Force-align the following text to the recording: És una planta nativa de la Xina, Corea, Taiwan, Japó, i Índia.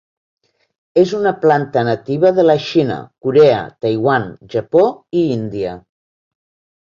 És 0.99 1.11
una 1.17 1.33
planta 1.41 1.83
nativa 1.89 2.31
de 2.37 2.45
la 2.47 2.55
Xina, 2.69 2.97
Corea, 3.27 3.59
Taiwan, 3.87 4.25
Japó, 4.55 4.87
i 5.21 5.29
Índia. 5.37 5.77